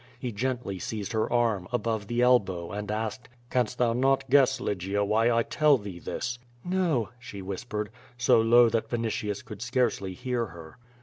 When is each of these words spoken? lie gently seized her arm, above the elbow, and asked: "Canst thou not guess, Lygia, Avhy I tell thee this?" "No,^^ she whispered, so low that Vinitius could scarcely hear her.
lie 0.23 0.31
gently 0.31 0.79
seized 0.79 1.11
her 1.11 1.31
arm, 1.31 1.67
above 1.71 2.07
the 2.07 2.23
elbow, 2.23 2.71
and 2.71 2.89
asked: 2.89 3.29
"Canst 3.51 3.77
thou 3.77 3.93
not 3.93 4.27
guess, 4.31 4.59
Lygia, 4.59 5.05
Avhy 5.05 5.31
I 5.31 5.43
tell 5.43 5.77
thee 5.77 5.99
this?" 5.99 6.39
"No,^^ 6.65 7.09
she 7.19 7.43
whispered, 7.43 7.91
so 8.17 8.41
low 8.41 8.67
that 8.67 8.89
Vinitius 8.89 9.45
could 9.45 9.61
scarcely 9.61 10.13
hear 10.15 10.47
her. 10.47 10.79